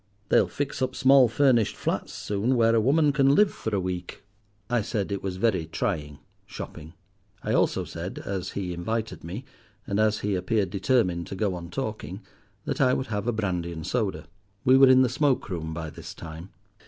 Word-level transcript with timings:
They'll 0.29 0.47
fix 0.47 0.81
up 0.81 0.95
small 0.95 1.27
furnished 1.27 1.75
flats 1.75 2.11
soon, 2.11 2.55
where 2.55 2.73
a 2.73 2.81
woman 2.81 3.11
can 3.11 3.35
live 3.35 3.51
for 3.53 3.69
a 3.75 3.79
week." 3.79 4.23
I 4.67 4.81
said 4.81 5.11
it 5.11 5.21
was 5.21 5.35
very 5.37 5.67
trying, 5.67 6.17
shopping. 6.47 6.93
I 7.43 7.53
also 7.53 7.83
said, 7.83 8.17
as 8.17 8.53
he 8.53 8.73
invited 8.73 9.23
me, 9.23 9.45
and 9.85 9.99
as 9.99 10.21
he 10.21 10.33
appeared 10.33 10.71
determined 10.71 11.27
to 11.27 11.35
go 11.35 11.53
on 11.53 11.69
talking, 11.69 12.21
that 12.65 12.81
I 12.81 12.95
would 12.95 13.07
have 13.13 13.27
a 13.27 13.31
brandy 13.31 13.71
and 13.71 13.85
soda. 13.85 14.25
We 14.65 14.75
were 14.75 14.89
in 14.89 15.03
the 15.03 15.07
smoke 15.07 15.51
room 15.51 15.71
by 15.71 15.91
this 15.91 16.15
time. 16.15 16.49